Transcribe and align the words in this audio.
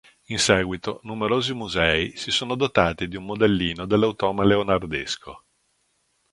In 0.29 0.39
seguito 0.39 0.99
numerosi 1.03 1.53
musei 1.53 2.17
si 2.17 2.31
sono 2.31 2.55
dotati 2.55 3.07
di 3.07 3.17
un 3.17 3.23
modellino 3.25 3.85
dell'automa 3.85 4.43
leonardesco. 4.43 5.43